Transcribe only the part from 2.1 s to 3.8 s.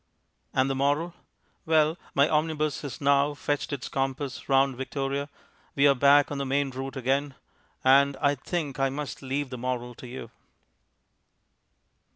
my omnibus has now; fetched